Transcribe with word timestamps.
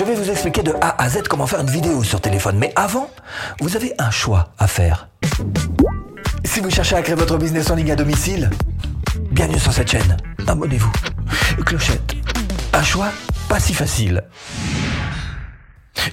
je 0.00 0.04
vais 0.06 0.14
vous 0.14 0.30
expliquer 0.30 0.62
de 0.62 0.72
A 0.80 1.02
à 1.02 1.10
Z 1.10 1.24
comment 1.28 1.46
faire 1.46 1.60
une 1.60 1.68
vidéo 1.68 2.02
sur 2.02 2.22
téléphone. 2.22 2.56
Mais 2.56 2.72
avant, 2.74 3.10
vous 3.60 3.76
avez 3.76 3.92
un 3.98 4.10
choix 4.10 4.54
à 4.58 4.66
faire. 4.66 5.10
Si 6.42 6.60
vous 6.60 6.70
cherchez 6.70 6.96
à 6.96 7.02
créer 7.02 7.16
votre 7.16 7.36
business 7.36 7.70
en 7.70 7.74
ligne 7.74 7.92
à 7.92 7.96
domicile, 7.96 8.48
bienvenue 9.30 9.58
sur 9.58 9.74
cette 9.74 9.90
chaîne. 9.90 10.16
Abonnez-vous. 10.46 10.90
Clochette. 11.66 12.14
Un 12.72 12.82
choix 12.82 13.08
pas 13.50 13.60
si 13.60 13.74
facile. 13.74 14.24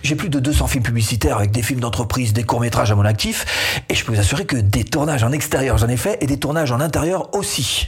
J'ai 0.03 0.15
plus 0.15 0.27
de 0.27 0.41
200 0.41 0.67
films 0.67 0.83
publicitaires 0.83 1.37
avec 1.37 1.51
des 1.51 1.61
films 1.61 1.79
d'entreprise, 1.79 2.33
des 2.33 2.43
courts-métrages 2.43 2.91
à 2.91 2.95
mon 2.95 3.05
actif, 3.05 3.81
et 3.87 3.95
je 3.95 4.03
peux 4.03 4.11
vous 4.11 4.19
assurer 4.19 4.45
que 4.45 4.57
des 4.57 4.83
tournages 4.83 5.23
en 5.23 5.31
extérieur 5.31 5.77
j'en 5.77 5.87
ai 5.87 5.95
fait, 5.95 6.21
et 6.21 6.27
des 6.27 6.39
tournages 6.39 6.73
en 6.73 6.81
intérieur 6.81 7.33
aussi. 7.33 7.87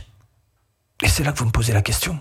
Et 1.04 1.10
c'est 1.10 1.26
là 1.26 1.34
que 1.34 1.40
vous 1.40 1.46
me 1.46 1.52
posez 1.52 1.74
la 1.74 1.82
question. 1.82 2.18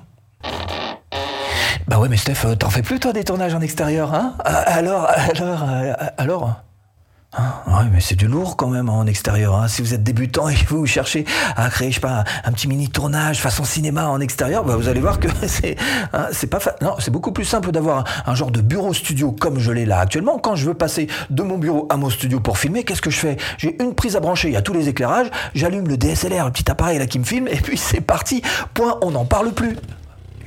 Bah 1.86 1.98
ouais, 1.98 2.08
mais 2.08 2.16
Steph, 2.16 2.44
euh, 2.44 2.54
t'en 2.54 2.70
fais 2.70 2.82
plus 2.82 2.98
toi 3.00 3.12
des 3.12 3.24
tournages 3.24 3.54
en 3.54 3.60
extérieur, 3.60 4.14
hein? 4.14 4.34
Euh, 4.46 4.62
Alors, 4.66 5.06
alors, 5.06 5.64
euh, 5.68 5.92
alors? 6.18 6.60
Ah, 7.36 7.62
ouais, 7.66 7.90
mais 7.92 8.00
c'est 8.00 8.14
du 8.14 8.26
lourd 8.26 8.56
quand 8.56 8.68
même 8.68 8.88
en 8.88 9.04
extérieur. 9.04 9.54
Hein. 9.54 9.68
Si 9.68 9.82
vous 9.82 9.92
êtes 9.92 10.02
débutant 10.02 10.48
et 10.48 10.54
que 10.54 10.64
vous 10.70 10.86
cherchez 10.86 11.26
à 11.56 11.68
créer, 11.68 11.90
je 11.90 11.96
sais 11.96 12.00
pas, 12.00 12.24
un, 12.42 12.52
petit 12.52 12.66
mini 12.68 12.88
tournage 12.88 13.42
façon 13.42 13.64
cinéma 13.64 14.08
en 14.08 14.18
extérieur, 14.18 14.64
bah 14.64 14.76
vous 14.76 14.88
allez 14.88 15.00
voir 15.00 15.20
que 15.20 15.28
c'est, 15.46 15.76
hein, 16.14 16.28
c'est 16.32 16.46
pas, 16.46 16.58
fa- 16.58 16.76
non, 16.80 16.94
c'est 17.00 17.10
beaucoup 17.10 17.30
plus 17.32 17.44
simple 17.44 17.70
d'avoir 17.70 17.98
un, 18.26 18.32
un 18.32 18.34
genre 18.34 18.50
de 18.50 18.62
bureau 18.62 18.94
studio 18.94 19.30
comme 19.30 19.58
je 19.58 19.70
l'ai 19.70 19.84
là 19.84 20.00
actuellement. 20.00 20.38
Quand 20.38 20.56
je 20.56 20.64
veux 20.64 20.74
passer 20.74 21.06
de 21.28 21.42
mon 21.42 21.58
bureau 21.58 21.86
à 21.90 21.98
mon 21.98 22.08
studio 22.08 22.40
pour 22.40 22.56
filmer, 22.56 22.82
qu'est-ce 22.84 23.02
que 23.02 23.10
je 23.10 23.18
fais? 23.20 23.36
J'ai 23.58 23.76
une 23.82 23.94
prise 23.94 24.16
à 24.16 24.20
brancher, 24.20 24.48
il 24.48 24.54
y 24.54 24.56
a 24.56 24.62
tous 24.62 24.72
les 24.72 24.88
éclairages, 24.88 25.28
j'allume 25.54 25.86
le 25.86 25.98
DSLR, 25.98 26.46
le 26.46 26.50
petit 26.50 26.70
appareil 26.70 26.98
là 26.98 27.06
qui 27.06 27.18
me 27.18 27.24
filme, 27.24 27.46
et 27.48 27.56
puis 27.56 27.76
c'est 27.76 28.00
parti. 28.00 28.40
Point, 28.72 28.96
on 29.02 29.10
n'en 29.10 29.26
parle 29.26 29.52
plus. 29.52 29.76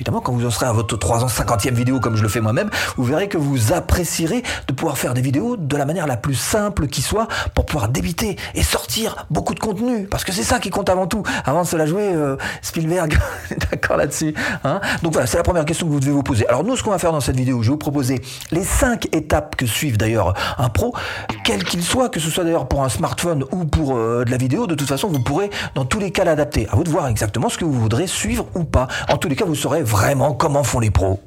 Évidemment, 0.02 0.22
quand 0.22 0.34
vous 0.34 0.48
en 0.48 0.50
serez 0.50 0.66
à 0.66 0.72
votre 0.72 0.98
350e 0.98 1.74
vidéo 1.76 2.00
comme 2.00 2.16
je 2.16 2.24
le 2.24 2.28
fais 2.28 2.42
moi-même, 2.42 2.72
vous 2.98 3.04
verrez 3.04 3.28
que 3.28 3.38
vous 3.38 3.72
apprécierez 3.72 4.42
de 4.68 4.74
pouvoir 4.74 4.98
faire 4.98 5.14
des 5.14 5.22
vidéos 5.22 5.58
de 5.58 5.78
la 5.78 5.86
manière 5.86 6.08
la 6.08 6.18
plus 6.18 6.34
simple 6.34 6.88
qui 6.88 7.04
soit 7.04 7.28
pour 7.54 7.68
pouvoir 7.68 7.88
débiter 7.88 8.36
et 8.56 8.64
sortir 8.64 9.28
beaucoup 9.30 9.54
de 9.54 9.60
contenu. 9.60 10.08
Parce 10.08 10.24
que 10.24 10.32
c'est 10.32 10.42
ça 10.42 10.58
qui 10.58 10.72
compte 10.72 10.90
avant 10.90 11.06
tout. 11.06 11.22
Avant 11.46 11.62
de 11.62 11.68
se 11.68 11.76
la 11.76 11.86
jouer, 11.86 12.16
euh, 12.16 12.36
Spielberg, 12.64 13.16
d'accord 13.72 13.96
là-dessus. 13.96 14.34
hein 14.64 14.82
Donc 15.04 15.14
voilà, 15.14 15.28
c'est 15.28 15.38
la 15.38 15.44
première 15.44 15.66
question 15.66 15.86
que 15.86 15.92
vous 15.92 16.00
devez 16.00 16.12
vous 16.12 16.24
poser. 16.24 16.48
Alors 16.48 16.64
nous, 16.64 16.76
ce 16.76 16.82
qu'on 16.82 16.90
va 16.90 16.98
faire 16.98 17.12
dans 17.12 17.22
cette 17.22 17.38
vidéo, 17.38 17.62
je 17.62 17.68
vais 17.68 17.74
vous 17.74 17.78
proposer 17.78 18.24
les 18.50 18.64
cinq 18.64 19.08
étapes 19.16 19.56
que 19.56 19.68
suivent 19.68 19.98
d'ailleurs 19.98 20.34
un 20.58 20.70
pro, 20.70 20.96
quel 21.44 21.64
qu'il 21.64 21.84
soit, 21.84 22.10
que 22.10 22.20
ce 22.20 22.32
soit 22.32 22.44
d'ailleurs 22.44 22.68
pour 22.68 22.84
un 22.84 22.90
smartphone 22.90 23.46
ou 23.52 23.66
pour 23.66 23.96
euh, 23.96 24.26
de 24.26 24.32
la 24.32 24.38
vidéo. 24.38 24.66
De 24.66 24.74
toute 24.74 24.90
façon, 24.90 25.10
vous 25.10 25.22
pourrez 25.22 25.52
dans 25.76 25.86
tous 25.86 26.00
les 26.00 26.10
cas 26.10 26.24
l'adapter. 26.24 26.68
À 26.72 26.76
vous 26.76 26.84
de 26.84 26.90
voir 26.90 27.08
exactement 27.08 27.50
ce 27.50 27.60
que 27.60 27.66
vous 27.66 27.80
voudrez 27.80 28.08
suivre 28.08 28.48
ou 28.56 28.64
pas. 28.64 28.88
En 29.08 29.18
tous 29.18 29.30
les 29.30 29.36
cas, 29.36 29.46
vous 29.46 29.54
saurez 29.54 29.84
vraiment 29.92 30.34
comment 30.34 30.64
font 30.64 30.80
les 30.80 30.90
pros. 30.90 31.22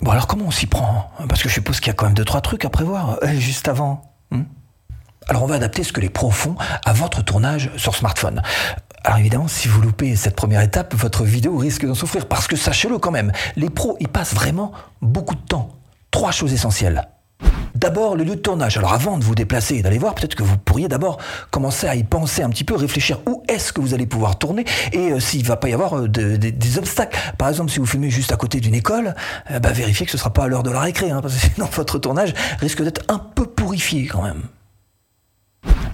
Bon 0.00 0.12
alors 0.12 0.28
comment 0.28 0.46
on 0.46 0.50
s'y 0.52 0.66
prend 0.66 1.10
Parce 1.28 1.42
que 1.42 1.48
je 1.48 1.54
suppose 1.54 1.80
qu'il 1.80 1.88
y 1.88 1.90
a 1.90 1.94
quand 1.94 2.06
même 2.06 2.14
deux 2.14 2.24
trois 2.24 2.40
trucs 2.40 2.64
à 2.64 2.70
prévoir 2.70 3.18
euh, 3.22 3.34
juste 3.34 3.68
avant. 3.68 4.02
hmm 4.30 4.42
alors 5.26 5.42
on 5.42 5.46
va 5.46 5.54
adapter 5.54 5.82
ce 5.84 5.90
que 5.90 6.02
les 6.02 6.10
pros 6.10 6.30
font 6.30 6.54
à 6.84 6.92
votre 6.92 7.24
tournage 7.24 7.70
sur 7.78 7.94
smartphone. 7.94 8.42
Alors 9.04 9.18
évidemment, 9.18 9.48
si 9.48 9.68
vous 9.68 9.80
loupez 9.80 10.16
cette 10.16 10.36
première 10.36 10.60
étape, 10.60 10.94
votre 10.94 11.24
vidéo 11.24 11.56
risque 11.56 11.86
d'en 11.86 11.94
souffrir. 11.94 12.26
Parce 12.26 12.46
que 12.46 12.56
sachez-le 12.56 12.98
quand 12.98 13.10
même, 13.10 13.32
les 13.56 13.70
pros, 13.70 13.96
ils 14.00 14.08
passent 14.08 14.34
vraiment 14.34 14.72
beaucoup 15.00 15.34
de 15.34 15.40
temps. 15.40 15.70
Trois 16.10 16.30
choses 16.30 16.52
essentielles. 16.52 17.08
D'abord, 17.84 18.16
le 18.16 18.24
lieu 18.24 18.36
de 18.36 18.40
tournage. 18.40 18.78
Alors 18.78 18.94
avant 18.94 19.18
de 19.18 19.24
vous 19.24 19.34
déplacer 19.34 19.74
et 19.74 19.82
d'aller 19.82 19.98
voir, 19.98 20.14
peut-être 20.14 20.34
que 20.34 20.42
vous 20.42 20.56
pourriez 20.56 20.88
d'abord 20.88 21.18
commencer 21.50 21.86
à 21.86 21.94
y 21.94 22.02
penser 22.02 22.42
un 22.42 22.48
petit 22.48 22.64
peu, 22.64 22.74
réfléchir 22.74 23.18
où 23.28 23.42
est-ce 23.46 23.74
que 23.74 23.82
vous 23.82 23.92
allez 23.92 24.06
pouvoir 24.06 24.38
tourner 24.38 24.64
et 24.92 25.12
euh, 25.12 25.20
s'il 25.20 25.44
va 25.44 25.56
pas 25.56 25.68
y 25.68 25.74
avoir 25.74 25.98
euh, 25.98 26.08
de- 26.08 26.36
de- 26.36 26.48
des 26.48 26.78
obstacles. 26.78 27.18
Par 27.36 27.50
exemple, 27.50 27.70
si 27.70 27.80
vous 27.80 27.84
filmez 27.84 28.08
juste 28.08 28.32
à 28.32 28.36
côté 28.38 28.58
d'une 28.60 28.74
école, 28.74 29.14
euh, 29.50 29.58
bah, 29.58 29.72
vérifiez 29.72 30.06
que 30.06 30.12
ce 30.12 30.16
sera 30.16 30.32
pas 30.32 30.44
à 30.44 30.48
l'heure 30.48 30.62
de 30.62 30.70
la 30.70 30.80
récré, 30.80 31.10
hein, 31.10 31.20
parce 31.20 31.34
que 31.34 31.40
sinon 31.54 31.68
votre 31.70 31.98
tournage 31.98 32.32
risque 32.58 32.82
d'être 32.82 33.02
un 33.08 33.18
peu 33.18 33.44
pourrifié 33.44 34.06
quand 34.06 34.22
même. 34.22 34.44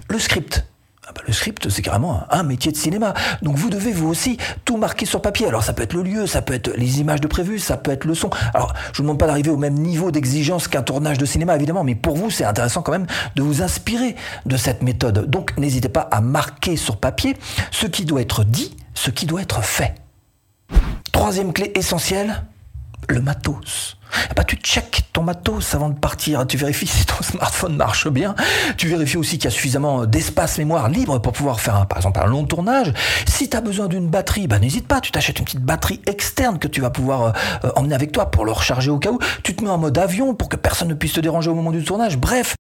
Le 0.09 0.19
script. 0.21 0.65
Ah 1.11 1.13
bah, 1.13 1.23
le 1.27 1.33
script, 1.33 1.69
c'est 1.69 1.83
carrément 1.83 2.23
un, 2.31 2.39
un 2.39 2.43
métier 2.45 2.71
de 2.71 2.77
cinéma. 2.77 3.15
Donc 3.43 3.57
vous 3.57 3.69
devez 3.69 3.91
vous 3.91 4.07
aussi 4.07 4.39
tout 4.65 4.77
marquer 4.77 5.07
sur 5.07 5.21
papier. 5.21 5.49
Alors 5.49 5.65
ça 5.65 5.73
peut 5.73 5.83
être 5.83 5.93
le 5.93 6.05
lieu, 6.05 6.29
ça 6.29 6.41
peut 6.41 6.55
être 6.55 6.71
les 6.77 7.01
images 7.01 7.21
de 7.21 7.27
prévues, 7.27 7.59
ça 7.59 7.77
peut 7.77 7.91
être 7.91 8.05
le 8.05 8.15
son. 8.15 8.31
Alors 8.55 8.75
je 8.93 8.99
vous 8.99 9.03
demande 9.03 9.19
pas 9.19 9.27
d'arriver 9.27 9.51
au 9.51 9.57
même 9.57 9.75
niveau 9.75 10.13
d'exigence 10.13 10.69
qu'un 10.69 10.83
tournage 10.83 11.19
de 11.19 11.27
cinéma, 11.27 11.57
évidemment, 11.57 11.83
mais 11.83 11.97
pour 11.97 12.17
vous, 12.17 12.31
c'est 12.31 12.45
intéressant 12.45 12.83
quand 12.83 12.93
même 12.93 13.09
de 13.35 13.43
vous 13.43 13.61
inspirer 13.61 14.15
de 14.47 14.57
cette 14.57 14.83
méthode. 14.83 15.29
Donc 15.29 15.59
n'hésitez 15.59 15.89
pas 15.89 16.09
à 16.13 16.21
marquer 16.21 16.77
sur 16.77 16.97
papier 16.99 17.37
ce 17.73 17.89
qui 17.89 18.05
doit 18.05 18.21
être 18.21 18.45
dit, 18.45 18.77
ce 18.95 19.11
qui 19.11 19.27
doit 19.27 19.43
être 19.43 19.65
fait. 19.65 19.97
Troisième 21.11 21.53
clé 21.53 21.73
essentielle, 21.75 22.45
le 23.09 23.21
matos. 23.21 23.97
Eh 24.31 24.35
ben, 24.35 24.45
tu 24.45 24.57
checkes 24.57 25.05
ton 25.13 25.23
matos 25.23 25.75
avant 25.75 25.89
de 25.89 25.99
partir. 25.99 26.47
Tu 26.47 26.57
vérifies 26.57 26.87
si 26.87 27.05
ton 27.07 27.15
smartphone 27.23 27.77
marche 27.77 28.09
bien. 28.09 28.35
Tu 28.77 28.89
vérifies 28.89 29.17
aussi 29.17 29.39
qu'il 29.39 29.45
y 29.45 29.49
a 29.49 29.51
suffisamment 29.51 30.07
d'espace 30.07 30.59
mémoire 30.59 30.89
libre 30.89 31.19
pour 31.21 31.33
pouvoir 31.33 31.61
faire, 31.61 31.77
un- 31.77 31.85
par 31.87 31.99
exemple, 31.99 32.21
un 32.23 32.27
long 32.27 32.45
tournage. 32.45 32.93
Si 33.27 33.49
tu 33.49 33.57
as 33.57 33.61
besoin 33.61 33.87
d'une 33.89 34.09
batterie, 34.09 34.47
bah, 34.47 34.59
n'hésite 34.59 34.87
pas. 34.87 35.01
Tu 35.01 35.11
t'achètes 35.13 35.39
une 35.39 35.45
petite 35.45 35.61
batterie 35.65 36.01
externe 36.07 36.59
que 36.59 36.69
tu 36.69 36.81
vas 36.81 36.91
pouvoir 36.91 37.23
euh, 37.23 37.31
euh, 37.65 37.71
emmener 37.77 37.95
avec 37.95 38.13
toi 38.13 38.31
pour 38.31 38.45
le 38.45 38.53
recharger 38.53 38.91
au 38.91 38.99
cas 38.99 39.11
où. 39.11 39.19
Tu 39.43 39.55
te 39.55 39.65
mets 39.65 39.71
en 39.71 39.79
mode 39.79 39.97
avion 39.99 40.35
pour 40.35 40.49
que 40.49 40.57
personne 40.57 40.89
ne 40.89 40.95
puisse 40.95 41.13
te 41.15 41.21
déranger 41.21 41.51
au 41.51 41.55
moment 41.55 41.71
du 41.73 41.83
tournage. 41.85 42.17
Bref. 42.19 42.55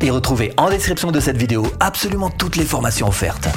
Et 0.00 0.10
retrouvez 0.10 0.52
en 0.56 0.68
description 0.70 1.10
de 1.12 1.20
cette 1.20 1.36
vidéo 1.36 1.66
absolument 1.80 2.30
toutes 2.30 2.56
les 2.56 2.64
formations 2.64 3.08
offertes. 3.08 3.48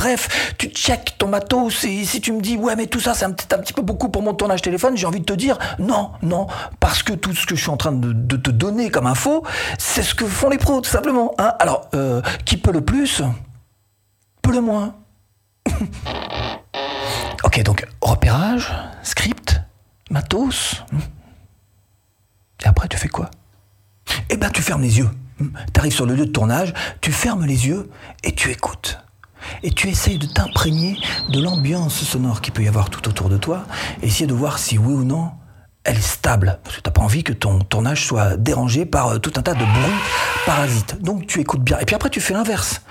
Bref, 0.00 0.54
tu 0.56 0.68
checkes 0.68 1.16
ton 1.18 1.28
matos 1.28 1.84
et 1.84 2.06
si 2.06 2.22
tu 2.22 2.32
me 2.32 2.40
dis 2.40 2.56
ouais 2.56 2.74
mais 2.74 2.86
tout 2.86 3.00
ça 3.00 3.12
c'est 3.12 3.26
un, 3.26 3.32
petit- 3.32 3.74
peu 3.74 3.82
beaucoup 3.82 4.08
pour 4.08 4.22
mon 4.22 4.32
tournage 4.32 4.62
téléphone, 4.62 4.96
j'ai 4.96 5.06
envie 5.06 5.20
de 5.20 5.26
te 5.26 5.34
dire 5.34 5.58
non, 5.78 6.12
non, 6.22 6.46
parce 6.80 7.02
que 7.02 7.12
tout 7.12 7.34
ce 7.34 7.44
que 7.44 7.54
je 7.54 7.60
suis 7.60 7.68
en 7.70 7.76
train 7.76 7.92
de, 7.92 8.36
te 8.38 8.50
donner 8.50 8.90
comme 8.90 9.06
info, 9.06 9.44
c'est 9.78 10.02
ce 10.02 10.14
que 10.14 10.24
font 10.24 10.48
les 10.48 10.56
pros 10.56 10.80
tout 10.80 10.88
simplement. 10.88 11.34
hein. 11.36 11.52
Alors, 11.58 11.90
euh, 11.94 12.22
qui 12.46 12.56
peut 12.56 12.72
le 12.72 12.80
plus 12.80 13.20
Peut 14.40 14.52
le 14.52 14.62
moins. 14.62 14.94
ok, 17.44 17.62
donc 17.62 17.86
repérage, 18.00 18.72
script, 19.02 19.60
matos. 20.10 20.82
Et 22.64 22.66
après 22.68 22.88
tu 22.88 22.96
fais 22.96 23.08
quoi? 23.08 23.30
Eh 24.30 24.38
ben, 24.38 24.48
tu 24.48 24.62
fermes 24.62 24.80
les 24.82 24.96
yeux. 24.96 25.10
Tu 25.38 25.78
arrives 25.78 25.92
sur 25.92 26.06
le 26.06 26.14
lieu 26.14 26.24
de 26.24 26.32
tournage, 26.32 26.72
tu 27.02 27.12
fermes 27.12 27.44
les 27.44 27.66
yeux 27.66 27.90
et 28.24 28.34
tu 28.34 28.50
écoutes. 28.50 28.98
Et 29.62 29.70
tu 29.70 29.88
essayes 29.88 30.18
de 30.18 30.26
t'imprégner 30.26 30.96
de 31.28 31.40
l'ambiance 31.40 32.02
sonore 32.02 32.40
qu'il 32.40 32.52
peut 32.52 32.62
y 32.62 32.68
avoir 32.68 32.90
tout 32.90 33.08
autour 33.08 33.28
de 33.28 33.36
toi, 33.36 33.64
et 34.02 34.06
essayer 34.06 34.26
de 34.26 34.34
voir 34.34 34.58
si 34.58 34.78
oui 34.78 34.92
ou 34.92 35.04
non 35.04 35.30
elle 35.84 35.96
est 35.96 36.00
stable. 36.00 36.58
Parce 36.62 36.76
que 36.76 36.82
tu 36.82 36.88
n'as 36.88 36.92
pas 36.92 37.00
envie 37.00 37.24
que 37.24 37.32
ton 37.32 37.58
tournage 37.60 38.04
soit 38.04 38.36
dérangé 38.36 38.84
par 38.84 39.08
euh, 39.08 39.18
tout 39.18 39.32
un 39.36 39.42
tas 39.42 39.54
de 39.54 39.64
bruits 39.64 39.98
parasites. 40.44 41.00
Donc 41.00 41.26
tu 41.26 41.40
écoutes 41.40 41.62
bien. 41.62 41.78
Et 41.78 41.86
puis 41.86 41.94
après, 41.94 42.10
tu 42.10 42.20
fais 42.20 42.34
l'inverse. 42.34 42.82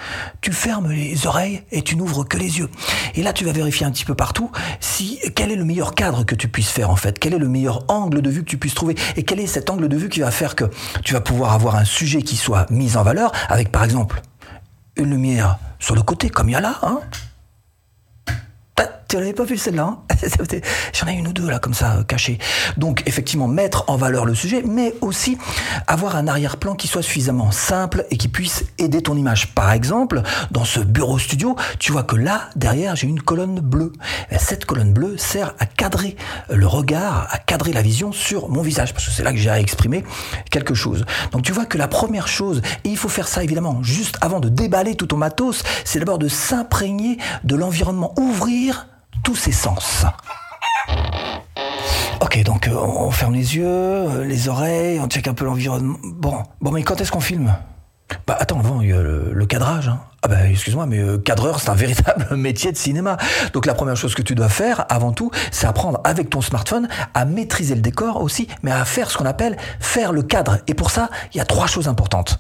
Tu 0.42 0.52
fermes 0.52 0.90
les 0.90 1.28
oreilles 1.28 1.62
et 1.72 1.84
tu 1.84 1.96
n'ouvres 1.96 2.24
que 2.24 2.38
les 2.38 2.58
yeux. 2.58 2.70
Et 3.16 3.22
là, 3.22 3.31
tu 3.31 3.46
vas 3.46 3.52
vérifier 3.52 3.86
un 3.86 3.91
petit 3.91 4.06
peu 4.06 4.16
partout 4.16 4.52
si 4.80 5.20
quel 5.36 5.52
est 5.52 5.56
le 5.56 5.66
meilleur 5.66 5.94
cadre 5.94 6.24
que 6.24 6.36
tu 6.36 6.47
puisses 6.47 6.70
faire 6.70 6.90
en 6.90 6.96
fait. 6.96 7.20
Quel 7.20 7.34
est 7.34 7.40
le 7.40 7.50
meilleur 7.50 7.86
angle 7.90 8.22
de 8.22 8.30
vue 8.30 8.44
que 8.44 8.50
tu 8.50 8.58
puisses 8.58 8.76
trouver. 8.76 8.96
Et 9.16 9.24
quel 9.24 9.40
est 9.40 9.47
cet 9.47 9.70
angle 9.70 9.88
de 9.88 9.97
vue 9.97 10.09
qui 10.09 10.22
va 10.22 10.31
faire 10.31 10.56
que 10.56 10.66
tu 11.03 11.14
vas 11.14 11.22
pouvoir 11.22 11.53
avoir 11.53 11.76
un 11.76 11.86
sujet 11.86 12.24
qui 12.24 12.38
soit 12.38 12.66
mis 12.72 12.97
en 12.97 13.03
valeur 13.03 13.31
avec 13.50 13.72
par 13.72 13.84
exemple 13.84 14.22
une 14.99 15.11
lumière 15.11 15.57
sur 15.79 15.95
le 15.95 16.01
côté 16.01 16.29
comme 16.29 16.49
il 16.49 16.53
y 16.53 16.55
a 16.55 16.61
là. 16.61 16.77
Hein 16.83 16.99
tu 19.09 19.16
l'avais 19.16 19.34
pas 19.34 19.44
vu 19.44 19.58
celle-là 19.58 19.84
hein 19.84 20.00
J'en 20.94 21.08
ai 21.08 21.14
une 21.14 21.28
ou 21.28 21.34
deux 21.34 21.50
là 21.50 21.58
comme 21.58 21.74
ça 21.74 21.97
euh, 21.97 22.03
cachées. 22.03 22.38
Donc 22.78 23.02
effectivement 23.08 23.47
mettre 23.47 23.86
en 23.88 23.97
valeur 23.97 24.24
le 24.24 24.36
sujet, 24.36 24.62
mais 24.64 24.94
aussi 25.02 25.38
avoir 25.88 26.16
un 26.16 26.28
arrière-plan 26.28 26.75
qui 26.75 26.88
soit 26.88 27.02
suffisamment 27.02 27.52
simple 27.52 28.06
et 28.12 28.18
qui 28.18 28.28
puisse 28.28 28.66
aider 28.78 29.02
ton 29.02 29.18
image. 29.18 29.56
Par 29.56 29.72
exemple, 29.72 30.22
dans 30.52 30.64
ce 30.64 30.80
bureau 30.80 31.18
studio, 31.18 31.56
tu 31.80 31.92
vois 31.92 32.03
que 32.03 32.16
là 32.16 32.50
derrière 32.56 32.96
j'ai 32.96 33.08
une 33.08 33.20
colonne 33.20 33.59
bleue. 33.59 33.94
Et 34.30 34.38
Cette 34.38 34.66
colonne 34.66 34.94
bleue 34.94 35.18
sert 35.18 35.56
à 35.58 35.66
cadrer 35.66 36.16
le 36.50 36.68
regard, 36.68 37.28
à 37.32 37.40
cadrer 37.40 37.73
la 37.73 37.82
vision 37.82 38.12
sur 38.12 38.47
mon 38.47 38.62
visage, 38.62 38.94
parce 38.94 39.05
que 39.05 39.12
c'est 39.12 39.23
là 39.23 39.32
que 39.32 39.40
j'ai 39.40 39.50
à 39.50 39.59
exprimer 39.59 40.03
quelque 40.52 40.76
chose. 40.76 41.05
Donc 41.32 41.41
tu 41.41 41.52
vois 41.52 41.66
que 41.66 41.79
la 41.79 41.88
première 41.88 42.28
chose, 42.28 42.62
et 42.84 42.90
il 42.90 42.97
faut 42.97 43.09
faire 43.09 43.28
ça 43.28 43.44
évidemment 43.44 43.82
juste 43.82 44.20
avant 44.22 44.40
de 44.40 44.50
déballer 44.50 44.94
tout 44.94 45.08
ton 45.08 45.17
matos, 45.17 45.64
c'est 45.84 45.97
d'abord 45.97 46.20
de 46.20 46.28
s'imprégner 46.28 47.17
de 47.44 47.55
l'environnement, 47.55 48.14
ouvrir 48.16 48.85
tous 49.23 49.35
ses 49.35 49.51
sens. 49.51 50.05
Ok, 52.21 52.43
donc 52.43 52.67
euh, 52.67 52.73
on 52.75 53.11
ferme 53.11 53.33
les 53.33 53.55
yeux, 53.55 53.66
euh, 53.66 54.25
les 54.25 54.49
oreilles, 54.49 54.99
on 54.99 55.07
check 55.07 55.27
un 55.27 55.33
peu 55.33 55.45
l'environnement. 55.45 55.97
Bon, 56.03 56.43
bon, 56.61 56.71
mais 56.71 56.83
quand 56.83 56.99
est-ce 56.99 57.11
qu'on 57.11 57.19
filme? 57.21 57.55
Bah 58.27 58.35
attends, 58.39 58.59
avant 58.59 58.81
il 58.81 58.89
y 58.89 58.93
a 58.93 59.01
le, 59.01 59.45
cadrage. 59.45 59.87
hein. 59.87 59.99
Ah 60.23 60.27
bah 60.27 60.47
excuse-moi, 60.47 60.85
mais 60.87 60.97
euh, 60.97 61.17
cadreur 61.19 61.59
c'est 61.59 61.69
un 61.69 61.75
véritable 61.75 62.35
métier 62.35 62.71
de 62.71 62.77
cinéma. 62.77 63.17
Donc 63.53 63.66
la 63.66 63.73
première 63.75 63.95
chose 63.95 64.16
que 64.16 64.21
tu 64.23 64.35
dois 64.35 64.49
faire, 64.49 64.85
avant 64.89 65.11
tout, 65.11 65.31
c'est 65.51 65.67
apprendre 65.67 66.01
avec 66.03 66.29
ton 66.29 66.41
smartphone 66.41 66.87
à 67.13 67.25
maîtriser 67.25 67.75
le 67.75 67.81
décor 67.81 68.21
aussi, 68.21 68.47
mais 68.63 68.71
à 68.71 68.83
faire 68.83 69.11
ce 69.11 69.17
qu'on 69.17 69.25
appelle 69.25 69.57
faire 69.79 70.11
le 70.11 70.23
cadre. 70.23 70.57
Et 70.67 70.73
pour 70.73 70.91
ça, 70.91 71.09
il 71.33 71.37
y 71.37 71.41
a 71.41 71.45
trois 71.45 71.67
choses 71.67 71.87
importantes. 71.87 72.39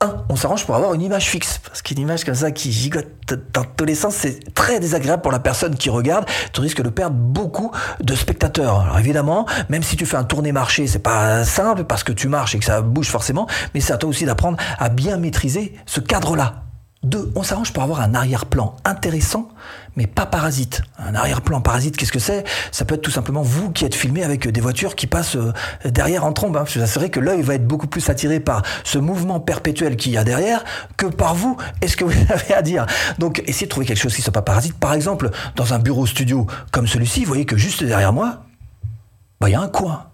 Un, 0.00 0.24
on 0.28 0.36
s'arrange 0.36 0.64
pour 0.64 0.76
avoir 0.76 0.94
une 0.94 1.02
image 1.02 1.28
fixe. 1.28 1.58
Parce 1.58 1.82
qu'une 1.82 1.98
image 1.98 2.24
comme 2.24 2.34
ça 2.34 2.50
qui 2.50 2.72
gigote 2.72 3.08
dans 3.52 3.64
tous 3.64 3.84
les 3.84 3.94
sens, 3.94 4.14
c'est 4.14 4.54
très 4.54 4.80
désagréable 4.80 5.22
pour 5.22 5.32
la 5.32 5.40
personne 5.40 5.74
qui 5.74 5.90
regarde. 5.90 6.26
Tu 6.52 6.60
risques 6.60 6.82
de 6.82 6.88
perdre 6.88 7.16
beaucoup 7.16 7.72
de 8.00 8.14
spectateurs. 8.14 8.80
Alors 8.80 8.98
évidemment, 8.98 9.46
même 9.68 9.82
si 9.82 9.96
tu 9.96 10.06
fais 10.06 10.16
un 10.16 10.24
tourné 10.24 10.52
marché, 10.52 10.86
c'est 10.86 10.98
pas 10.98 11.44
simple 11.44 11.84
parce 11.84 12.04
que 12.04 12.12
tu 12.12 12.28
marches 12.28 12.54
et 12.54 12.58
que 12.58 12.64
ça 12.64 12.80
bouge 12.80 13.08
forcément, 13.08 13.46
mais 13.74 13.80
c'est 13.80 13.92
à 13.92 13.96
toi 13.96 14.10
aussi 14.10 14.24
d'apprendre 14.24 14.58
à 14.78 14.88
bien 14.88 15.16
maîtriser 15.16 15.74
ce 15.86 16.00
cadre-là. 16.00 16.67
Deux, 17.04 17.30
on 17.36 17.44
s'arrange 17.44 17.72
pour 17.72 17.84
avoir 17.84 18.00
un 18.00 18.12
arrière-plan 18.12 18.74
intéressant, 18.84 19.48
mais 19.94 20.08
pas 20.08 20.26
parasite. 20.26 20.82
Un 20.98 21.14
arrière-plan 21.14 21.60
parasite, 21.60 21.96
qu'est-ce 21.96 22.10
que 22.10 22.18
c'est? 22.18 22.42
Ça 22.72 22.84
peut 22.84 22.96
être 22.96 23.02
tout 23.02 23.12
simplement 23.12 23.40
vous 23.40 23.70
qui 23.70 23.84
êtes 23.84 23.94
filmé 23.94 24.24
avec 24.24 24.48
des 24.48 24.60
voitures 24.60 24.96
qui 24.96 25.06
passent 25.06 25.36
euh, 25.36 25.52
derrière 25.84 26.24
en 26.24 26.32
trombe. 26.32 26.56
Hein. 26.56 26.64
C'est 26.66 26.94
vrai 26.96 27.08
que 27.08 27.20
l'œil 27.20 27.42
va 27.42 27.54
être 27.54 27.66
beaucoup 27.66 27.86
plus 27.86 28.10
attiré 28.10 28.40
par 28.40 28.62
ce 28.82 28.98
mouvement 28.98 29.38
perpétuel 29.38 29.96
qu'il 29.96 30.10
y 30.10 30.18
a 30.18 30.24
derrière 30.24 30.64
que 30.96 31.06
par 31.06 31.36
vous 31.36 31.56
et 31.82 31.86
ce 31.86 31.96
que 31.96 32.04
vous 32.04 32.18
avez 32.32 32.54
à 32.54 32.62
dire? 32.62 32.84
Donc, 33.18 33.44
essayez 33.46 33.66
de 33.66 33.70
trouver 33.70 33.86
quelque 33.86 34.00
chose 34.00 34.14
qui 34.14 34.20
ne 34.20 34.24
soit 34.24 34.32
pas 34.32 34.42
parasite. 34.42 34.74
Par 34.74 34.92
exemple, 34.92 35.30
dans 35.54 35.74
un 35.74 35.78
bureau 35.78 36.04
studio 36.04 36.48
comme 36.72 36.88
celui-ci, 36.88 37.20
vous 37.20 37.28
voyez 37.28 37.46
que 37.46 37.56
juste 37.56 37.84
derrière 37.84 38.12
moi, 38.12 38.42
bah, 39.40 39.48
il 39.48 39.52
y 39.52 39.54
a 39.54 39.60
un 39.60 39.68
coin. 39.68 40.08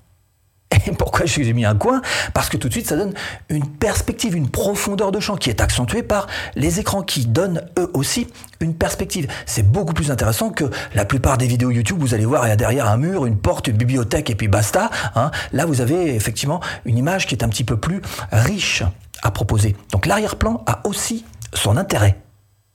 Pourquoi 0.99 1.27
j'ai 1.27 1.53
mis 1.53 1.65
un 1.65 1.75
coin? 1.75 2.03
Parce 2.33 2.49
que 2.49 2.57
tout 2.57 2.69
de 2.69 2.73
suite, 2.73 2.87
ça 2.87 2.97
donne 2.97 3.15
une 3.49 3.67
perspective, 3.67 4.37
une 4.37 4.49
profondeur 4.49 5.13
de 5.13 5.21
champ 5.21 5.37
qui 5.37 5.51
est 5.51 5.61
accentuée 5.61 6.03
par 6.03 6.27
les 6.55 6.81
écrans 6.81 7.03
qui 7.03 7.27
donnent 7.27 7.63
eux 7.79 7.91
aussi 7.95 8.27
une 8.61 8.75
perspective. 8.75 9.29
C'est 9.47 9.71
beaucoup 9.71 9.95
plus 9.95 10.11
intéressant 10.11 10.51
que 10.51 10.65
la 10.95 11.05
plupart 11.05 11.39
des 11.39 11.47
vidéos 11.47 11.71
YouTube. 11.71 11.99
Vous 12.01 12.15
allez 12.15 12.25
voir, 12.25 12.47
il 12.47 12.51
y 12.51 12.53
a 12.53 12.57
derrière 12.57 12.89
un 12.89 12.97
mur, 12.97 13.27
une 13.27 13.39
porte, 13.39 13.69
une 13.69 13.77
bibliothèque 13.77 14.31
et 14.31 14.35
puis 14.35 14.49
basta. 14.49 14.91
Hein. 15.15 15.31
Là, 15.53 15.67
vous 15.67 15.81
avez 15.81 16.15
effectivement 16.15 16.61
une 16.85 16.99
image 16.99 17.27
qui 17.27 17.35
est 17.35 17.45
un 17.45 17.49
petit 17.49 17.65
peu 17.65 17.77
plus 17.77 18.01
riche 18.33 18.83
à 19.23 19.31
proposer. 19.31 19.77
Donc 19.93 20.07
l'arrière-plan 20.07 20.63
a 20.67 20.81
aussi 20.87 21.25
son 21.53 21.77
intérêt. 21.77 22.17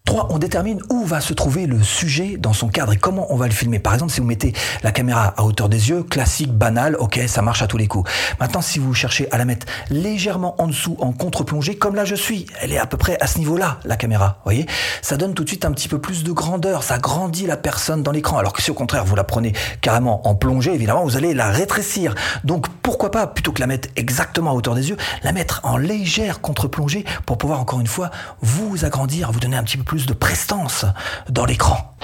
3. 0.09 0.29
On 0.31 0.39
détermine 0.39 0.81
où 0.89 1.05
va 1.05 1.21
se 1.21 1.33
trouver 1.33 1.67
le 1.67 1.83
sujet 1.83 2.37
dans 2.39 2.51
son 2.51 2.67
cadre 2.67 2.93
et 2.93 2.97
comment 2.97 3.31
on 3.31 3.35
va 3.35 3.45
le 3.45 3.53
filmer. 3.53 3.77
Par 3.77 3.93
exemple, 3.93 4.11
si 4.11 4.19
vous 4.19 4.25
mettez 4.25 4.53
la 4.81 4.91
caméra 4.91 5.35
à 5.37 5.43
hauteur 5.43 5.69
des 5.69 5.89
yeux, 5.89 6.01
classique, 6.01 6.51
banal, 6.51 6.95
ok, 6.95 7.19
ça 7.27 7.43
marche 7.43 7.61
à 7.61 7.67
tous 7.67 7.77
les 7.77 7.85
coups. 7.85 8.09
Maintenant, 8.39 8.63
si 8.63 8.79
vous 8.79 8.91
cherchez 8.95 9.31
à 9.31 9.37
la 9.37 9.45
mettre 9.45 9.67
légèrement 9.91 10.59
en 10.59 10.65
dessous, 10.65 10.97
en 10.99 11.11
contre-plongée, 11.11 11.77
comme 11.77 11.93
là 11.93 12.05
je 12.05 12.15
suis, 12.15 12.47
elle 12.59 12.73
est 12.73 12.79
à 12.79 12.87
peu 12.87 12.97
près 12.97 13.21
à 13.21 13.27
ce 13.27 13.37
niveau-là, 13.37 13.77
la 13.85 13.97
caméra, 13.97 14.39
voyez 14.45 14.65
Ça 15.03 15.15
donne 15.15 15.35
tout 15.35 15.43
de 15.43 15.47
suite 15.47 15.63
un 15.63 15.71
petit 15.71 15.87
peu 15.87 16.01
plus 16.01 16.23
de 16.23 16.31
grandeur, 16.31 16.81
ça 16.81 16.97
grandit 16.97 17.45
la 17.45 17.57
personne 17.57 18.01
dans 18.01 18.11
l'écran. 18.11 18.39
Alors 18.39 18.53
que 18.53 18.63
si 18.63 18.71
au 18.71 18.73
contraire, 18.73 19.05
vous 19.05 19.15
la 19.15 19.23
prenez 19.23 19.53
carrément 19.81 20.27
en 20.27 20.33
plongée, 20.33 20.73
évidemment, 20.73 21.03
vous 21.03 21.17
allez 21.17 21.35
la 21.35 21.51
rétrécir. 21.51 22.15
Donc, 22.43 22.65
pourquoi 22.81 23.11
pas, 23.11 23.27
plutôt 23.27 23.51
que 23.51 23.61
la 23.61 23.67
mettre 23.67 23.89
exactement 23.95 24.49
à 24.49 24.53
hauteur 24.55 24.73
des 24.73 24.89
yeux, 24.89 24.97
la 25.21 25.33
mettre 25.33 25.61
en 25.61 25.77
légère 25.77 26.41
contre-plongée 26.41 27.05
pour 27.27 27.37
pouvoir, 27.37 27.59
encore 27.59 27.79
une 27.79 27.85
fois, 27.85 28.09
vous 28.41 28.85
agrandir, 28.85 29.31
vous 29.31 29.39
donner 29.39 29.55
un 29.55 29.63
petit 29.63 29.77
peu 29.77 29.83
plus 29.83 29.98
de 30.05 30.13
prestance 30.13 30.85
dans 31.29 31.45
l'écran. 31.45 31.95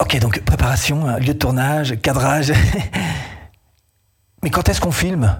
Ok, 0.00 0.18
donc 0.20 0.40
préparation, 0.40 1.16
lieu 1.18 1.32
de 1.34 1.38
tournage, 1.38 2.00
cadrage. 2.00 2.52
Mais 4.42 4.50
quand 4.50 4.68
est-ce 4.68 4.80
qu'on 4.80 4.92
filme? 4.92 5.36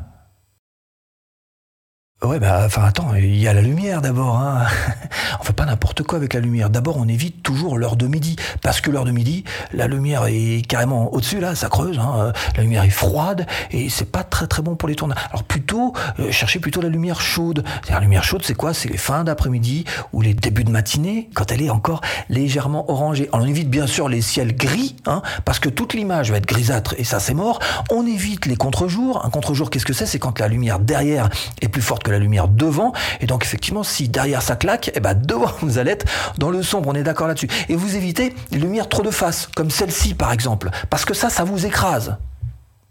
Ouais, 2.22 2.38
bah, 2.38 2.62
enfin, 2.64 2.82
attends, 2.84 3.14
il 3.14 3.36
y 3.36 3.46
a 3.46 3.52
la 3.52 3.60
lumière 3.60 4.00
d'abord. 4.00 4.38
Hein. 4.38 4.64
on 5.40 5.44
fait 5.44 5.52
pas 5.52 5.66
n'importe 5.66 6.02
quoi 6.02 6.16
avec 6.16 6.32
la 6.32 6.40
lumière. 6.40 6.70
D'abord, 6.70 6.96
on 6.96 7.06
évite 7.06 7.42
toujours 7.42 7.76
l'heure 7.76 7.96
de 7.96 8.06
midi. 8.06 8.36
Parce 8.62 8.80
que 8.80 8.90
l'heure 8.90 9.04
de 9.04 9.10
midi, 9.10 9.44
la 9.74 9.86
lumière 9.86 10.24
est 10.26 10.66
carrément 10.66 11.12
au-dessus, 11.12 11.40
là, 11.40 11.54
ça 11.54 11.68
creuse. 11.68 11.98
Hein. 11.98 12.32
La 12.56 12.62
lumière 12.62 12.84
est 12.84 12.90
froide 12.90 13.46
et 13.70 13.90
c'est 13.90 14.10
pas 14.10 14.24
très 14.24 14.46
très 14.46 14.62
bon 14.62 14.76
pour 14.76 14.88
les 14.88 14.94
tournages. 14.94 15.18
Alors, 15.28 15.44
plutôt, 15.44 15.92
euh, 16.18 16.32
cherchez 16.32 16.58
plutôt 16.58 16.80
la 16.80 16.88
lumière 16.88 17.20
chaude. 17.20 17.62
La 17.90 18.00
lumière 18.00 18.24
chaude, 18.24 18.42
c'est 18.44 18.54
quoi? 18.54 18.72
C'est 18.72 18.88
les 18.88 18.96
fins 18.96 19.22
d'après-midi 19.22 19.84
ou 20.14 20.22
les 20.22 20.32
débuts 20.32 20.64
de 20.64 20.70
matinée, 20.70 21.28
quand 21.34 21.52
elle 21.52 21.60
est 21.60 21.70
encore 21.70 22.00
légèrement 22.30 22.90
orangée. 22.90 23.28
On 23.34 23.46
évite 23.46 23.68
bien 23.68 23.86
sûr 23.86 24.08
les 24.08 24.22
ciels 24.22 24.56
gris, 24.56 24.96
hein, 25.04 25.20
parce 25.44 25.58
que 25.58 25.68
toute 25.68 25.92
l'image 25.92 26.30
va 26.30 26.38
être 26.38 26.46
grisâtre 26.46 26.94
et 26.96 27.04
ça, 27.04 27.20
c'est 27.20 27.34
mort. 27.34 27.58
On 27.90 28.06
évite 28.06 28.46
les 28.46 28.56
contre-jours. 28.56 29.22
Un 29.26 29.28
contre-jour, 29.28 29.68
qu'est-ce 29.68 29.84
que 29.84 29.92
c'est? 29.92 30.06
C'est 30.06 30.18
quand 30.18 30.38
la 30.38 30.48
lumière 30.48 30.78
derrière 30.78 31.28
est 31.60 31.68
plus 31.68 31.82
forte 31.82 32.05
la 32.10 32.18
lumière 32.18 32.48
devant. 32.48 32.92
Et 33.20 33.26
donc 33.26 33.44
effectivement, 33.44 33.82
si 33.82 34.08
derrière 34.08 34.42
ça 34.42 34.56
claque, 34.56 34.88
et 34.88 34.92
eh 34.96 35.00
ben 35.00 35.14
devant 35.14 35.52
vous 35.60 35.78
allez 35.78 35.92
être 35.92 36.06
dans 36.38 36.50
le 36.50 36.62
sombre. 36.62 36.88
On 36.88 36.94
est 36.94 37.02
d'accord 37.02 37.26
là-dessus. 37.28 37.48
Et 37.68 37.76
vous 37.76 37.96
évitez 37.96 38.34
les 38.50 38.58
lumières 38.58 38.88
trop 38.88 39.02
de 39.02 39.10
face, 39.10 39.48
comme 39.54 39.70
celle-ci 39.70 40.14
par 40.14 40.32
exemple, 40.32 40.70
parce 40.90 41.04
que 41.04 41.14
ça, 41.14 41.30
ça 41.30 41.44
vous 41.44 41.66
écrase. 41.66 42.16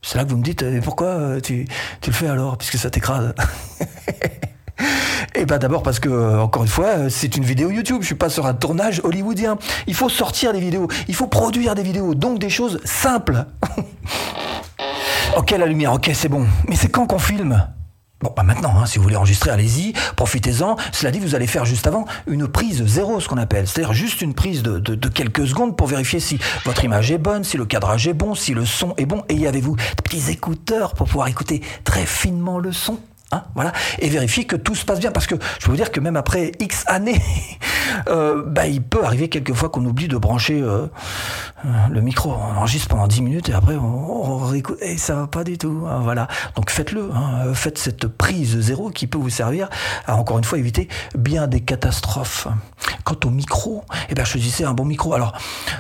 C'est 0.02 0.20
là 0.20 0.24
que 0.24 0.30
vous 0.30 0.38
me 0.38 0.44
dites, 0.44 0.62
mais 0.62 0.82
pourquoi 0.82 1.08
euh, 1.08 1.40
tu, 1.40 1.66
le 2.06 2.14
fais 2.14 2.28
alors, 2.28 2.58
puisque 2.58 2.78
ça 2.78 2.92
t'écrase 2.92 3.34
Eh 5.36 5.46
ben 5.46 5.58
d'abord 5.58 5.84
parce 5.84 6.00
que, 6.00 6.10
euh, 6.10 6.40
encore 6.40 6.62
une 6.62 6.70
fois, 6.70 6.86
euh, 6.86 7.10
c'est 7.10 7.36
une 7.36 7.44
vidéo 7.44 7.72
YouTube, 7.72 7.98
je 8.02 8.06
suis 8.06 8.16
pas 8.16 8.30
sur 8.30 8.46
un 8.46 8.54
tournage 8.54 9.02
hollywoodien. 9.04 9.58
Il 9.88 9.96
faut 9.96 10.10
sortir 10.10 10.54
des 10.54 10.60
vidéos, 10.60 10.88
il 11.08 11.16
faut 11.16 11.28
produire 11.28 11.74
des 11.76 11.84
vidéos, 11.84 12.14
donc 12.14 12.40
des 12.40 12.50
choses 12.50 12.80
simples. 12.84 13.46
ok 15.38 15.52
la 15.52 15.66
lumière, 15.66 15.94
ok 15.94 16.12
c'est 16.14 16.30
bon. 16.30 16.46
Mais 16.68 16.76
c'est 16.76 16.90
quand 16.90 17.08
qu'on 17.08 17.20
filme? 17.20 17.68
Bon, 18.22 18.34
maintenant, 18.44 18.74
hein, 18.78 18.86
si 18.86 18.98
vous 18.98 19.04
voulez 19.04 19.18
enregistrer, 19.18 19.52
allez-y, 19.52 19.94
profitez-en. 20.16 20.78
Cela 20.94 21.12
dit, 21.12 21.20
vous 21.20 21.36
allez 21.36 21.48
faire 21.48 21.66
juste 21.66 21.86
avant 21.86 22.06
une 22.28 22.48
prise 22.48 22.86
zéro, 22.86 23.20
ce 23.20 23.28
qu'on 23.28 23.38
appelle. 23.38 23.68
C'est-à-dire 23.68 23.94
juste 23.94 24.22
une 24.22 24.34
prise 24.34 24.64
de, 24.64 25.10
quelques 25.10 25.48
secondes 25.48 25.76
pour 25.76 25.88
vérifier 25.88 26.20
si 26.20 26.40
votre 26.64 26.84
image 26.86 27.12
est 27.12 27.18
bonne, 27.18 27.44
si 27.44 27.58
le 27.58 27.66
cadrage 27.66 28.08
est 28.08 28.14
bon, 28.14 28.34
si 28.34 28.54
le 28.54 28.66
son 28.66 28.94
est 28.98 29.06
bon. 29.06 29.24
Et 29.28 29.48
avez-vous 29.48 29.76
des 29.76 30.04
petits 30.04 30.32
écouteurs 30.32 30.94
pour 30.94 31.08
pouvoir 31.08 31.28
écouter 31.28 31.62
très 31.84 32.06
finement 32.06 32.58
le 32.58 32.72
son 32.72 33.00
Hein, 33.32 33.42
voilà, 33.56 33.72
et 33.98 34.08
vérifier 34.08 34.46
que 34.46 34.56
tout 34.56 34.76
se 34.76 34.86
passe 34.86 35.00
bien, 35.00 35.12
parce 35.12 35.26
que 35.26 35.34
je 35.60 35.66
peux 35.66 35.72
vous 35.72 35.78
dire 35.78 35.92
que 35.92 36.00
même 36.00 36.16
après 36.16 36.52
X 36.60 36.84
années, 36.86 37.24
euh, 38.08 38.44
bah, 38.46 38.68
il 38.68 38.84
peut 38.84 39.04
arriver 39.04 39.30
quelquefois 39.30 39.70
qu'on 39.70 39.84
oublie 39.84 40.08
de 40.08 40.16
brancher 40.16 40.62
euh, 40.62 40.86
euh, 41.66 41.70
le 41.90 42.02
micro. 42.02 42.32
On 42.32 42.58
enregistre 42.58 42.88
pendant 42.88 43.08
10 43.08 43.24
minutes 43.24 43.50
et 43.50 43.54
après 43.54 43.76
on, 43.78 44.38
réécoute 44.38 44.78
et 44.82 44.98
ça 44.98 45.16
va 45.16 45.28
pas 45.28 45.44
du 45.44 45.58
tout. 45.58 45.86
Hein, 45.90 46.02
voilà, 46.04 46.28
donc 46.56 46.70
faites-le, 46.70 47.10
hein, 47.16 47.52
faites 47.56 47.80
cette 47.80 48.08
prise 48.08 48.60
zéro 48.60 48.92
qui 48.92 49.08
peut 49.08 49.18
vous 49.18 49.32
servir 49.32 49.70
à 50.06 50.16
encore 50.16 50.38
une 50.38 50.44
fois 50.44 50.60
éviter 50.60 50.88
bien 51.18 51.48
des 51.48 51.62
catastrophes. 51.62 52.48
Quant 53.04 53.18
au 53.26 53.30
micro, 53.32 53.84
eh 54.10 54.14
bien 54.14 54.24
choisissez 54.24 54.64
un 54.64 54.74
bon 54.74 54.86
micro. 54.86 55.14
Alors, 55.14 55.34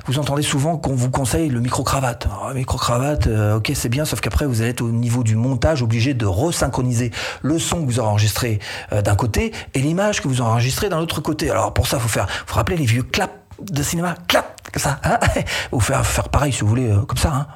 vous 0.08 0.18
entendez 0.18 0.42
souvent 0.42 0.78
qu'on 0.78 0.96
vous 0.96 1.12
conseille 1.12 1.50
le 1.50 1.60
micro 1.60 1.84
cravate. 1.84 2.28
le 2.50 2.56
micro 2.56 2.78
cravate, 2.78 3.28
ok 3.28 3.72
c'est 3.76 3.90
bien, 3.90 4.06
sauf 4.06 4.22
qu'après 4.22 4.48
vous 4.48 4.62
allez 4.62 4.72
être 4.72 4.82
au 4.82 4.92
niveau 4.92 5.24
du 5.24 5.36
montage 5.36 5.84
obligé 5.84 6.16
de 6.16 6.26
resynchroniser 6.26 7.12
le 7.42 7.60
son 7.60 7.82
que 7.82 7.86
vous 7.86 8.00
enregistrez 8.00 8.60
euh, 8.92 9.02
d'un 9.02 9.16
côté 9.16 9.52
et 9.74 9.80
l'image 9.80 10.22
que 10.22 10.28
vous 10.28 10.42
enregistrez 10.42 10.90
d'un 10.90 11.00
autre 11.00 11.22
côté. 11.22 11.50
Alors 11.50 11.74
pour 11.74 11.88
ça, 11.88 12.00
faut 12.00 12.08
faire, 12.08 12.28
faut 12.30 12.56
rappeler 12.56 12.78
les 12.78 12.86
vieux 12.86 13.04
claps 13.04 13.34
de 13.62 13.84
cinéma, 13.84 14.16
clap, 14.28 14.62
comme 14.72 14.82
ça, 14.82 15.00
hein 15.04 15.20
ou 15.72 15.80
faire, 15.80 16.06
faire 16.06 16.30
pareil 16.30 16.52
si 16.52 16.62
vous 16.62 16.68
voulez, 16.68 16.92
euh, 16.92 17.02
comme 17.02 17.18
ça, 17.18 17.34
hein 17.34 17.48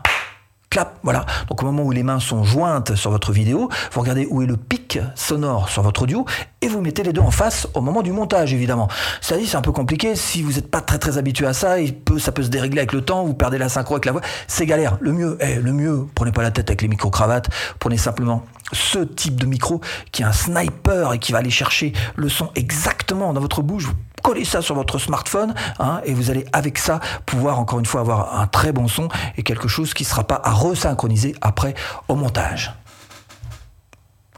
clap, 0.70 1.00
voilà. 1.04 1.26
Donc 1.50 1.62
au 1.64 1.66
moment 1.66 1.84
où 1.84 1.92
les 1.92 2.04
mains 2.04 2.20
sont 2.20 2.44
jointes 2.44 2.96
sur 2.96 3.12
votre 3.12 3.32
vidéo, 3.32 3.70
vous 3.92 4.02
regardez 4.02 4.28
où 4.30 4.42
est 4.42 4.46
le 4.46 4.58
pic 4.58 5.00
sonore 5.16 5.70
sur 5.70 5.82
votre 5.82 6.04
audio 6.04 6.26
et 6.62 6.68
vous 6.68 6.82
mettez 6.82 7.04
les 7.04 7.14
deux 7.14 7.22
en 7.22 7.32
face 7.32 7.68
au 7.74 7.82
moment 7.82 8.02
du 8.02 8.12
montage 8.12 8.54
évidemment. 8.54 8.88
C'est-à-dire 9.22 9.48
c'est 9.50 9.58
un 9.58 9.62
peu 9.62 9.72
compliqué 9.72 10.16
si 10.16 10.42
vous 10.42 10.54
n'êtes 10.54 10.70
pas 10.70 10.82
très 10.82 11.00
très 11.00 11.18
habitué 11.18 11.48
à 11.48 11.54
ça, 11.54 11.78
ça 12.20 12.32
peut 12.32 12.44
se 12.44 12.50
dérégler 12.50 12.80
avec 12.80 12.94
le 12.94 13.02
temps, 13.02 13.24
vous 13.24 13.34
perdez 13.34 13.58
la 13.58 13.70
synchro 13.70 13.96
avec 13.96 14.06
la 14.06 14.12
voix, 14.12 14.22
c'est 14.48 14.66
galère. 14.66 14.98
Le 15.02 15.12
mieux, 15.12 15.38
le 15.42 15.74
mieux, 15.74 16.06
prenez 16.14 16.32
pas 16.32 16.44
la 16.44 16.52
tête 16.52 16.70
avec 16.70 16.82
les 16.82 16.88
micro 16.88 17.10
cravates, 17.10 17.50
prenez 17.80 17.98
simplement 17.98 18.44
ce 18.72 19.00
type 19.00 19.40
de 19.40 19.46
micro 19.46 19.82
qui 20.12 20.22
est 20.22 20.26
un 20.26 20.32
sniper 20.32 21.14
et 21.14 21.20
qui 21.20 21.32
va 21.32 21.40
aller 21.40 21.50
chercher 21.50 21.94
le 22.16 22.30
son 22.30 22.52
exactement 22.56 23.34
dans 23.34 23.42
votre 23.42 23.62
bouche 23.62 23.90
collez 24.22 24.46
ça 24.46 24.62
sur 24.62 24.76
votre 24.76 25.00
smartphone 25.00 25.54
hein, 25.80 26.02
et 26.06 26.14
vous 26.14 26.30
allez 26.30 26.46
avec 26.54 26.78
ça 26.78 27.00
pouvoir 27.26 27.60
encore 27.60 27.80
une 27.80 27.86
fois 27.86 28.02
avoir 28.02 28.40
un 28.40 28.48
très 28.48 28.72
bon 28.72 28.88
son 28.88 29.10
et 29.38 29.44
quelque 29.44 29.68
chose 29.68 29.94
qui 29.94 30.04
ne 30.04 30.08
sera 30.08 30.24
pas 30.24 30.42
à 30.44 30.52
resynchroniser 30.52 31.36
après 31.42 31.74
au 32.08 32.16
montage. 32.16 32.74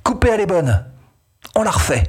Couper 0.04 0.30
elle 0.30 0.42
est 0.42 0.46
bonne, 0.46 0.86
on 1.56 1.64
la 1.64 1.72
refait. 1.72 2.04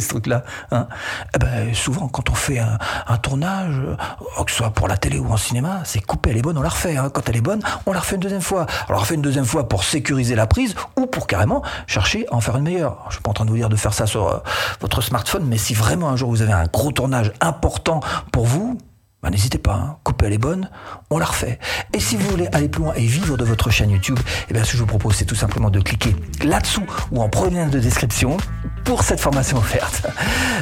Ce 0.00 0.08
truc-là. 0.08 0.44
Hein. 0.70 0.86
Eh 1.34 1.38
ben, 1.38 1.74
souvent, 1.74 2.08
quand 2.08 2.30
on 2.30 2.34
fait 2.34 2.58
un, 2.58 3.16
tournage, 3.18 3.76
euh, 3.78 4.44
que 4.44 4.50
ce 4.50 4.58
soit 4.58 4.70
pour 4.70 4.88
la 4.88 4.96
télé 4.96 5.18
ou 5.18 5.30
en 5.32 5.36
cinéma, 5.36 5.82
c'est 5.84 6.00
coupé, 6.00 6.30
elle 6.30 6.38
est 6.38 6.42
bonne, 6.42 6.58
on 6.58 6.62
la 6.62 6.68
refait. 6.68 6.96
Hein. 6.96 7.10
Quand 7.12 7.28
elle 7.28 7.36
est 7.36 7.40
bonne, 7.40 7.60
on 7.86 7.92
la 7.92 8.00
refait 8.00 8.16
une 8.16 8.20
deuxième 8.20 8.40
fois. 8.40 8.62
Alors, 8.62 8.90
on 8.90 8.92
la 8.92 8.98
refait 8.98 9.14
une 9.14 9.22
deuxième 9.22 9.44
fois 9.44 9.68
pour 9.68 9.84
sécuriser 9.84 10.34
la 10.34 10.46
prise 10.46 10.74
ou 10.96 11.06
pour 11.06 11.26
carrément 11.26 11.62
chercher 11.86 12.26
à 12.30 12.34
en 12.34 12.40
faire 12.40 12.56
une 12.56 12.64
meilleure. 12.64 13.04
je 13.08 13.14
suis 13.14 13.22
pas 13.22 13.30
en 13.30 13.34
train 13.34 13.44
de 13.44 13.50
vous 13.50 13.56
dire 13.56 13.68
de 13.68 13.76
faire 13.76 13.94
ça 13.94 14.06
sur 14.06 14.28
euh, 14.28 14.38
votre 14.80 15.00
smartphone, 15.00 15.44
mais 15.46 15.58
si 15.58 15.74
vraiment 15.74 16.10
un 16.10 16.16
jour 16.16 16.30
vous 16.30 16.42
avez 16.42 16.52
un 16.52 16.66
gros 16.66 16.92
tournage 16.92 17.32
important 17.40 18.00
pour 18.32 18.46
vous, 18.46 18.78
bah, 19.24 19.30
n'hésitez 19.30 19.56
pas, 19.56 19.72
hein. 19.72 19.96
couper 20.04 20.26
elle 20.26 20.34
est 20.34 20.38
bonne, 20.38 20.68
on 21.08 21.18
la 21.18 21.24
refait. 21.24 21.58
Et 21.94 21.98
si 22.00 22.14
vous 22.14 22.28
voulez 22.28 22.46
aller 22.52 22.68
plus 22.68 22.82
loin 22.82 22.92
et 22.92 23.06
vivre 23.06 23.38
de 23.38 23.44
votre 23.44 23.70
chaîne 23.70 23.88
YouTube, 23.88 24.18
eh 24.50 24.52
bien, 24.52 24.62
ce 24.64 24.72
que 24.72 24.76
je 24.76 24.82
vous 24.82 24.86
propose, 24.86 25.14
c'est 25.14 25.24
tout 25.24 25.34
simplement 25.34 25.70
de 25.70 25.80
cliquer 25.80 26.14
là-dessous 26.42 26.84
ou 27.10 27.22
en 27.22 27.30
premier 27.30 27.60
lien 27.60 27.68
de 27.68 27.78
description 27.78 28.36
pour 28.84 29.02
cette 29.02 29.20
formation 29.20 29.56
offerte. 29.56 30.06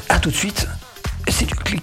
A 0.08 0.20
tout 0.20 0.30
de 0.30 0.36
suite, 0.36 0.68
c'est 1.26 1.46
du 1.46 1.56
clic. 1.56 1.82